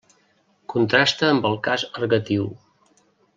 Contrasta 0.73 1.29
amb 1.33 1.45
el 1.51 1.59
cas 1.67 1.85
ergatiu. 2.01 2.49